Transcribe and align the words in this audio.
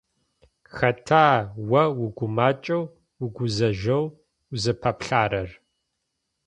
Хэта 0.75 1.25
о 1.81 1.83
угумэкӀэу 2.03 2.83
угузажъоу 3.25 4.05
узыпаплъэрэр? 4.53 5.49